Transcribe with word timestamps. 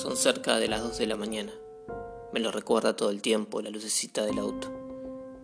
Son 0.00 0.16
cerca 0.16 0.58
de 0.58 0.66
las 0.66 0.82
2 0.82 0.96
de 0.96 1.06
la 1.06 1.16
mañana. 1.16 1.52
Me 2.32 2.40
lo 2.40 2.50
recuerda 2.50 2.96
todo 2.96 3.10
el 3.10 3.20
tiempo 3.20 3.60
la 3.60 3.68
lucecita 3.68 4.24
del 4.24 4.38
auto. 4.38 4.72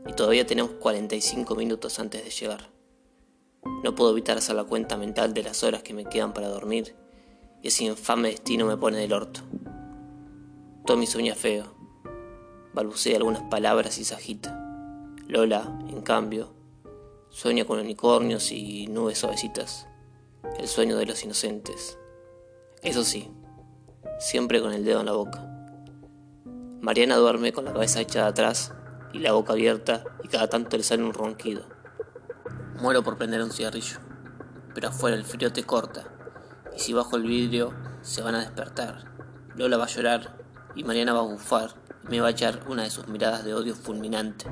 Y 0.09 0.15
todavía 0.15 0.47
tenemos 0.47 0.71
45 0.81 1.55
minutos 1.55 1.99
antes 1.99 2.25
de 2.25 2.31
llegar. 2.31 2.71
No 3.85 3.95
puedo 3.95 4.13
evitar 4.13 4.39
hacer 4.39 4.57
la 4.57 4.65
cuenta 4.65 4.97
mental 4.97 5.35
de 5.35 5.43
las 5.43 5.63
horas 5.63 5.83
que 5.83 5.93
me 5.93 6.07
quedan 6.07 6.33
para 6.33 6.49
dormir 6.49 6.97
y 7.63 7.69
ese 7.69 7.85
infame 7.85 8.31
destino 8.31 8.65
me 8.65 8.79
pone 8.79 8.97
del 8.97 9.13
orto. 9.13 9.41
Tommy 10.87 11.07
sueña 11.07 11.35
feo. 11.35 11.75
Balbucea 12.73 13.19
algunas 13.19 13.43
palabras 13.51 13.99
y 13.99 14.05
se 14.05 14.15
agita. 14.15 14.59
Lola, 15.29 15.79
en 15.91 16.01
cambio, 16.01 16.55
sueña 17.29 17.67
con 17.67 17.79
unicornios 17.79 18.51
y 18.53 18.87
nubes 18.87 19.19
suavecitas. 19.19 19.87
El 20.59 20.67
sueño 20.67 20.97
de 20.97 21.05
los 21.05 21.23
inocentes. 21.25 21.99
Eso 22.83 23.05
sí, 23.05 23.29
siempre 24.19 24.61
con 24.61 24.73
el 24.73 24.85
dedo 24.85 25.01
en 25.01 25.07
la 25.07 25.13
boca. 25.13 25.45
Mariana 26.81 27.17
duerme 27.17 27.53
con 27.53 27.65
la 27.65 27.73
cabeza 27.73 28.01
echada 28.01 28.29
atrás 28.29 28.73
y 29.13 29.19
la 29.19 29.33
boca 29.33 29.53
abierta 29.53 30.05
y 30.23 30.29
cada 30.29 30.49
tanto 30.49 30.77
le 30.77 30.83
sale 30.83 31.03
un 31.03 31.13
ronquido. 31.13 31.65
Muero 32.81 33.03
por 33.03 33.17
prender 33.17 33.43
un 33.43 33.51
cigarrillo, 33.51 33.99
pero 34.75 34.89
afuera 34.89 35.17
el 35.17 35.25
frío 35.25 35.53
te 35.53 35.65
corta 35.65 36.05
y 36.75 36.81
si 36.81 36.93
bajo 36.93 37.17
el 37.17 37.25
vidrio 37.25 37.73
se 38.03 38.23
van 38.23 38.35
a 38.35 38.41
despertar. 38.41 39.13
Lola 39.55 39.79
va 39.79 39.85
a 39.85 39.89
llorar 39.89 40.37
y 40.75 40.85
Mariana 40.85 41.15
va 41.15 41.21
a 41.21 41.23
bufar 41.23 41.71
y 42.05 42.11
me 42.11 42.21
va 42.21 42.29
a 42.29 42.31
echar 42.31 42.61
una 42.69 42.83
de 42.83 42.91
sus 42.91 43.09
miradas 43.09 43.45
de 43.45 43.55
odio 43.55 43.75
fulminante. 43.75 44.47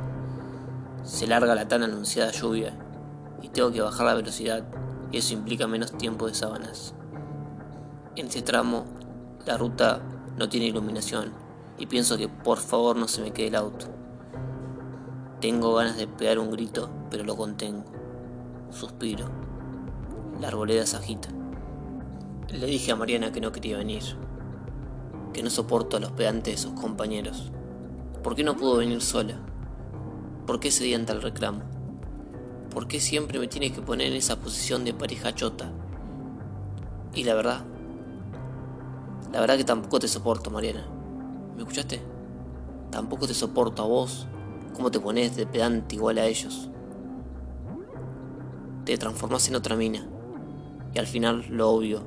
Se 1.05 1.27
larga 1.27 1.55
la 1.55 1.69
tan 1.69 1.83
anunciada 1.83 2.33
lluvia 2.33 2.77
y 3.43 3.51
tengo 3.51 3.71
que 3.71 3.83
bajar 3.83 4.07
la 4.07 4.15
velocidad 4.15 4.65
y 5.13 5.19
eso 5.19 5.35
implica 5.35 5.67
menos 5.67 5.97
tiempo 5.97 6.27
de 6.27 6.35
sábanas. 6.35 6.95
En 8.17 8.27
este 8.27 8.43
tramo 8.43 8.87
la 9.47 9.59
ruta 9.59 10.01
no 10.39 10.49
tiene 10.49 10.67
iluminación 10.67 11.33
y 11.79 11.87
pienso 11.87 12.17
que 12.17 12.29
por 12.29 12.59
favor 12.59 12.97
no 12.97 13.09
se 13.09 13.21
me 13.21 13.33
quede 13.33 13.49
el 13.49 13.57
auto. 13.57 13.87
Tengo 15.41 15.75
ganas 15.75 15.97
de 15.97 16.07
pegar 16.07 16.39
un 16.39 16.51
grito, 16.51 16.89
pero 17.11 17.25
lo 17.25 17.37
contengo. 17.37 17.85
Suspiro. 18.71 19.27
La 20.41 20.49
arboleda 20.49 20.87
se 20.87 20.97
agita. 20.97 21.29
Le 22.49 22.67
dije 22.67 22.93
a 22.93 22.97
Mariana 22.97 23.33
que 23.33 23.41
no 23.41 23.53
quería 23.53 23.77
venir, 23.77 24.03
que 25.33 25.43
no 25.43 25.51
soporto 25.51 25.97
a 25.97 26.01
los 26.01 26.13
pedantes 26.13 26.55
de 26.55 26.63
sus 26.63 26.81
compañeros. 26.81 27.53
¿Por 28.23 28.35
qué 28.35 28.45
no 28.45 28.57
pudo 28.57 28.79
venir 28.79 29.03
sola? 29.03 29.39
¿Por 30.47 30.61
qué 30.61 30.71
se 30.71 30.99
tal 31.01 31.21
reclamo? 31.21 31.63
¿Por 32.71 32.89
qué 32.89 33.01
siempre 33.01 33.39
me 33.39 33.49
tiene 33.49 33.73
que 33.73 33.83
poner 33.83 34.09
en 34.09 34.17
esa 34.17 34.37
posición 34.37 34.85
de 34.85 34.95
pareja 34.95 35.35
chota? 35.35 35.71
Y 37.15 37.25
la 37.25 37.35
verdad, 37.35 37.65
la 39.35 39.41
verdad 39.41 39.57
que 39.57 39.65
tampoco 39.65 39.99
te 39.99 40.07
soporto, 40.07 40.49
Mariana. 40.49 40.87
¿Me 41.57 41.63
escuchaste? 41.63 42.01
Tampoco 42.93 43.27
te 43.27 43.35
soporto 43.35 43.83
a 43.83 43.87
vos. 43.87 44.29
¿Cómo 44.75 44.93
te 44.93 45.01
pones 45.01 45.35
de 45.35 45.45
pedante 45.45 45.97
igual 45.97 46.19
a 46.19 46.27
ellos? 46.27 46.71
Te 48.85 48.97
transformas 48.97 49.49
en 49.49 49.57
otra 49.57 49.75
mina. 49.75 50.07
Y 50.95 51.01
al 51.01 51.09
final 51.09 51.47
lo 51.51 51.69
obvio, 51.71 52.05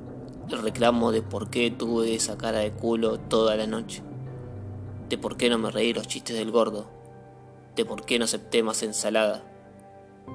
el 0.50 0.60
reclamo 0.60 1.12
de 1.12 1.22
por 1.22 1.50
qué 1.50 1.70
tuve 1.70 2.16
esa 2.16 2.38
cara 2.38 2.60
de 2.60 2.72
culo 2.72 3.20
toda 3.20 3.58
la 3.58 3.68
noche. 3.68 4.04
De 5.10 5.18
por 5.18 5.36
qué 5.36 5.50
no 5.50 5.58
me 5.58 5.70
reí 5.70 5.92
los 5.92 6.08
chistes 6.08 6.38
del 6.38 6.52
gordo. 6.52 6.86
De 7.76 7.84
por 7.84 8.06
qué 8.06 8.20
no 8.20 8.24
acepté 8.24 8.64
más 8.64 8.84
ensalada. 8.84 9.44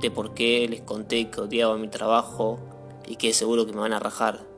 De 0.03 0.11
por 0.11 0.35
qué 0.35 0.69
les 0.69 0.83
conté 0.83 1.31
que 1.31 1.41
odiaba 1.41 1.79
mi 1.79 1.89
trabajo 1.89 2.59
y 3.07 3.17
que 3.17 3.33
seguro 3.33 3.65
que 3.65 3.73
me 3.73 3.81
van 3.81 3.95
a 3.95 3.99
rajar 3.99 4.52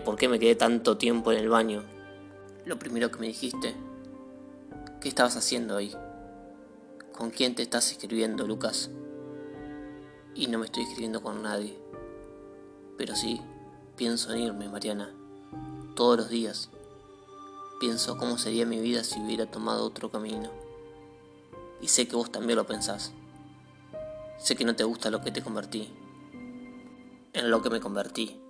por 0.00 0.16
qué 0.16 0.28
me 0.28 0.38
quedé 0.38 0.54
tanto 0.54 0.96
tiempo 0.96 1.32
en 1.32 1.38
el 1.38 1.48
baño. 1.48 1.84
Lo 2.64 2.78
primero 2.78 3.10
que 3.10 3.18
me 3.18 3.26
dijiste, 3.26 3.74
¿qué 5.00 5.08
estabas 5.08 5.36
haciendo 5.36 5.76
ahí? 5.76 5.94
¿Con 7.12 7.30
quién 7.30 7.54
te 7.54 7.62
estás 7.62 7.92
escribiendo, 7.92 8.46
Lucas? 8.46 8.90
Y 10.34 10.48
no 10.48 10.58
me 10.58 10.66
estoy 10.66 10.82
escribiendo 10.82 11.22
con 11.22 11.42
nadie. 11.42 11.78
Pero 12.96 13.14
sí, 13.14 13.40
pienso 13.96 14.32
en 14.32 14.40
irme, 14.40 14.68
Mariana. 14.68 15.14
Todos 15.94 16.16
los 16.16 16.28
días. 16.28 16.70
Pienso 17.78 18.16
cómo 18.16 18.38
sería 18.38 18.66
mi 18.66 18.80
vida 18.80 19.04
si 19.04 19.20
hubiera 19.20 19.46
tomado 19.46 19.84
otro 19.84 20.10
camino. 20.10 20.50
Y 21.80 21.88
sé 21.88 22.08
que 22.08 22.16
vos 22.16 22.32
también 22.32 22.56
lo 22.56 22.66
pensás. 22.66 23.12
Sé 24.38 24.56
que 24.56 24.64
no 24.64 24.74
te 24.74 24.84
gusta 24.84 25.10
lo 25.10 25.20
que 25.20 25.30
te 25.30 25.42
convertí. 25.42 25.92
En 27.32 27.50
lo 27.50 27.62
que 27.62 27.70
me 27.70 27.80
convertí. 27.80 28.40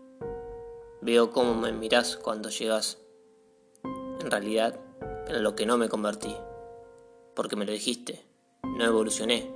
Veo 1.05 1.33
cómo 1.33 1.53
me 1.55 1.71
mirás 1.71 2.17
cuando 2.17 2.49
llegas. 2.49 2.97
En 3.83 4.31
realidad, 4.31 4.81
en 5.29 5.43
lo 5.43 5.55
que 5.55 5.67
no 5.67 5.77
me 5.77 5.91
convertí. 5.91 6.35
Porque 7.37 7.57
me 7.57 7.67
lo 7.67 7.73
dijiste. 7.73 8.25
No 8.63 8.87
evolucioné. 8.87 9.51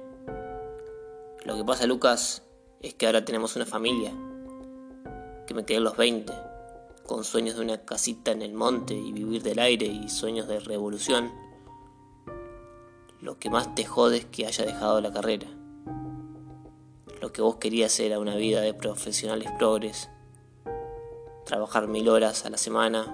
Lo 1.47 1.57
que 1.57 1.65
pasa, 1.65 1.87
Lucas, 1.87 2.43
es 2.83 2.93
que 2.93 3.07
ahora 3.07 3.25
tenemos 3.25 3.57
una 3.57 3.65
familia. 3.65 4.13
Que 5.47 5.55
me 5.55 5.65
quedé 5.65 5.79
en 5.79 5.85
los 5.85 5.97
20. 5.97 6.31
Con 7.07 7.25
sueños 7.25 7.57
de 7.57 7.63
una 7.63 7.79
casita 7.79 8.31
en 8.31 8.43
el 8.43 8.53
monte 8.53 8.93
y 8.93 9.11
vivir 9.13 9.43
del 9.43 9.61
aire 9.61 9.87
y 9.87 10.11
sueños 10.11 10.49
de 10.49 10.61
revolución. 10.61 11.33
Lo 13.23 13.39
que 13.39 13.49
más 13.49 13.75
te 13.75 13.87
jode 13.87 14.19
es 14.19 14.27
que 14.27 14.45
haya 14.45 14.67
dejado 14.67 15.01
la 15.01 15.15
carrera. 15.15 15.47
Lo 17.23 17.33
que 17.33 17.41
vos 17.41 17.57
querías 17.57 17.99
era 18.01 18.19
una 18.19 18.37
vida 18.37 18.61
de 18.61 18.75
profesionales 18.75 19.51
progres 19.59 20.11
trabajar 21.49 21.89
mil 21.89 22.11
horas 22.11 22.45
a 22.45 22.51
la 22.51 22.59
semana, 22.59 23.07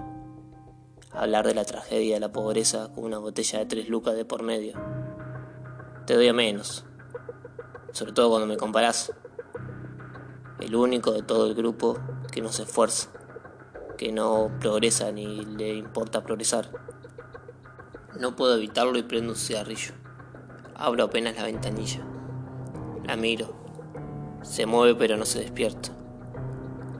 hablar 1.13 1.47
de 1.47 1.55
la 1.55 1.63
tragedia 1.63 2.15
de 2.15 2.19
la 2.19 2.33
pobreza 2.33 2.91
con 2.93 3.05
una 3.05 3.17
botella 3.17 3.59
de 3.59 3.65
tres 3.65 3.87
lucas 3.87 4.13
de 4.13 4.25
por 4.25 4.43
medio. 4.43 4.77
Te 6.05 6.15
doy 6.15 6.27
a 6.27 6.33
menos, 6.33 6.83
sobre 7.93 8.11
todo 8.11 8.29
cuando 8.29 8.45
me 8.45 8.57
comparás. 8.57 9.13
El 10.59 10.75
único 10.75 11.13
de 11.13 11.23
todo 11.23 11.47
el 11.47 11.55
grupo 11.55 11.97
que 12.29 12.41
no 12.41 12.51
se 12.51 12.63
esfuerza, 12.63 13.09
que 13.97 14.11
no 14.11 14.51
progresa 14.59 15.13
ni 15.13 15.45
le 15.45 15.73
importa 15.73 16.21
progresar. 16.21 16.69
No 18.19 18.35
puedo 18.35 18.57
evitarlo 18.57 18.97
y 18.97 19.03
prendo 19.03 19.31
un 19.31 19.37
cigarrillo. 19.37 19.93
Abro 20.75 21.05
apenas 21.05 21.37
la 21.37 21.45
ventanilla. 21.45 22.05
La 23.05 23.15
miro. 23.15 23.55
Se 24.41 24.65
mueve 24.65 24.93
pero 24.95 25.15
no 25.15 25.23
se 25.23 25.39
despierta. 25.39 25.94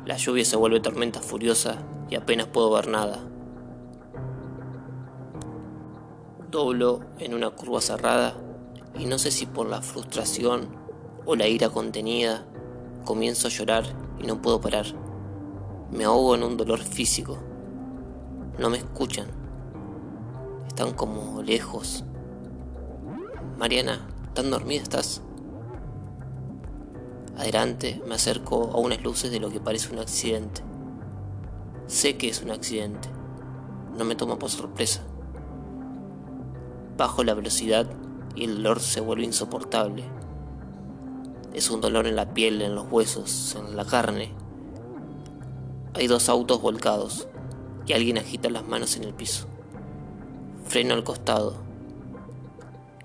La 0.05 0.17
lluvia 0.17 0.45
se 0.45 0.55
vuelve 0.55 0.79
tormenta 0.79 1.19
furiosa 1.19 1.79
y 2.09 2.15
apenas 2.15 2.45
puedo 2.45 2.71
ver 2.71 2.87
nada. 2.87 3.27
Doblo 6.51 7.01
en 7.17 7.33
una 7.33 7.49
curva 7.49 7.81
cerrada 7.81 8.35
y 8.97 9.05
no 9.05 9.17
sé 9.17 9.31
si 9.31 9.47
por 9.47 9.67
la 9.67 9.81
frustración 9.81 10.67
o 11.25 11.35
la 11.35 11.47
ira 11.47 11.69
contenida 11.69 12.45
comienzo 13.03 13.47
a 13.47 13.49
llorar 13.49 13.83
y 14.19 14.27
no 14.27 14.43
puedo 14.43 14.61
parar. 14.61 14.85
Me 15.91 16.03
ahogo 16.03 16.35
en 16.35 16.43
un 16.43 16.55
dolor 16.55 16.79
físico. 16.79 17.39
No 18.59 18.69
me 18.69 18.77
escuchan. 18.77 19.27
Están 20.67 20.93
como 20.93 21.41
lejos. 21.41 22.03
Mariana, 23.57 24.07
¿tan 24.33 24.51
dormida 24.51 24.83
estás? 24.83 25.24
Adelante 27.37 28.01
me 28.07 28.15
acerco 28.15 28.71
a 28.73 28.77
unas 28.77 29.03
luces 29.03 29.29
de 29.29 29.41
lo 29.41 29.49
que 29.49 29.59
parece 29.59 29.91
un 29.91 29.99
accidente. 29.99 30.61
Sé 31.87 32.15
que 32.15 32.29
es 32.29 32.41
un 32.41 32.51
accidente. 32.51 33.09
No 33.97 34.05
me 34.05 34.15
toma 34.15 34.39
por 34.39 34.49
sorpresa. 34.49 35.01
Bajo 36.97 37.25
la 37.25 37.33
velocidad 37.33 37.87
y 38.35 38.45
el 38.45 38.55
dolor 38.55 38.79
se 38.79 39.01
vuelve 39.01 39.25
insoportable. 39.25 40.05
Es 41.53 41.69
un 41.69 41.81
dolor 41.81 42.07
en 42.07 42.15
la 42.15 42.33
piel, 42.33 42.61
en 42.61 42.73
los 42.73 42.89
huesos, 42.89 43.57
en 43.59 43.75
la 43.75 43.83
carne. 43.83 44.31
Hay 45.93 46.07
dos 46.07 46.29
autos 46.29 46.61
volcados 46.61 47.27
y 47.85 47.93
alguien 47.93 48.17
agita 48.17 48.49
las 48.49 48.65
manos 48.65 48.95
en 48.95 49.03
el 49.03 49.13
piso. 49.13 49.45
Freno 50.65 50.93
al 50.93 51.03
costado. 51.03 51.57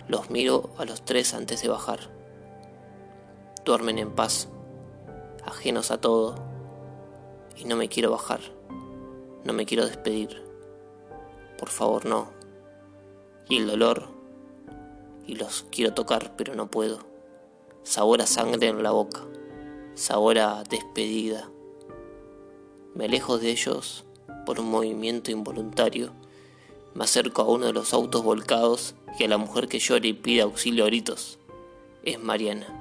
Los 0.06 0.30
miro 0.30 0.70
a 0.78 0.84
los 0.84 1.04
tres 1.04 1.34
antes 1.34 1.62
de 1.62 1.68
bajar 1.68 2.19
duermen 3.64 3.98
en 3.98 4.10
paz, 4.12 4.48
ajenos 5.44 5.90
a 5.90 6.00
todo, 6.00 6.34
y 7.56 7.64
no 7.64 7.76
me 7.76 7.88
quiero 7.88 8.10
bajar, 8.10 8.40
no 9.44 9.52
me 9.52 9.66
quiero 9.66 9.86
despedir. 9.86 10.42
Por 11.58 11.68
favor, 11.68 12.06
no. 12.06 12.30
Y 13.48 13.58
el 13.58 13.66
dolor, 13.66 14.08
y 15.26 15.34
los 15.34 15.66
quiero 15.70 15.92
tocar, 15.92 16.34
pero 16.36 16.54
no 16.54 16.70
puedo. 16.70 17.00
Sabor 17.82 18.22
a 18.22 18.26
sangre 18.26 18.68
en 18.68 18.82
la 18.82 18.92
boca, 18.92 19.20
sabor 19.94 20.38
a 20.38 20.62
despedida. 20.64 21.50
Me 22.94 23.04
alejo 23.04 23.38
de 23.38 23.50
ellos 23.50 24.04
por 24.46 24.58
un 24.60 24.70
movimiento 24.70 25.30
involuntario. 25.30 26.12
Me 26.94 27.04
acerco 27.04 27.42
a 27.42 27.46
uno 27.46 27.66
de 27.66 27.72
los 27.72 27.92
autos 27.94 28.22
volcados 28.22 28.94
y 29.18 29.24
a 29.24 29.28
la 29.28 29.38
mujer 29.38 29.68
que 29.68 29.78
llora 29.78 30.06
y 30.06 30.12
pide 30.12 30.42
auxilio 30.42 30.84
a 30.84 30.86
gritos. 30.88 31.38
Es 32.02 32.18
Mariana. 32.18 32.79